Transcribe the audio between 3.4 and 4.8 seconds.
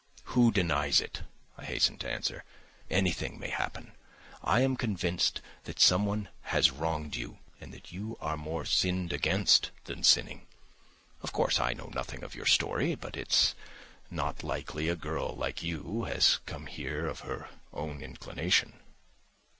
happen. I am